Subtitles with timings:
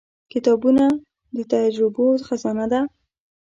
[0.33, 0.85] •کتابونه
[1.35, 2.81] د تجربو خزانه ده.